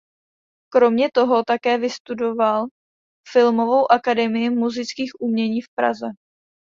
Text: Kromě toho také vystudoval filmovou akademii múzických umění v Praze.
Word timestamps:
Kromě 0.73 1.09
toho 1.13 1.43
také 1.47 1.77
vystudoval 1.77 2.65
filmovou 3.31 3.91
akademii 3.91 4.49
múzických 4.49 5.11
umění 5.19 5.61
v 5.61 5.67
Praze. 5.79 6.07